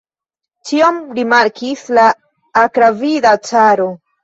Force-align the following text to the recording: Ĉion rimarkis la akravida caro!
Ĉion 0.69 0.97
rimarkis 1.19 1.85
la 1.99 2.07
akravida 2.65 3.37
caro! 3.53 3.89